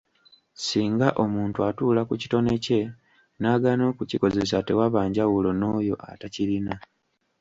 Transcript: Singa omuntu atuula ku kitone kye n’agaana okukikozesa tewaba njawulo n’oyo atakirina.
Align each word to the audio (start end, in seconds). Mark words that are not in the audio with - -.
Singa 0.65 1.07
omuntu 1.23 1.59
atuula 1.69 2.01
ku 2.09 2.13
kitone 2.21 2.53
kye 2.65 2.81
n’agaana 3.39 3.83
okukikozesa 3.91 4.57
tewaba 4.67 4.99
njawulo 5.09 5.49
n’oyo 5.59 5.95
atakirina. 6.11 6.73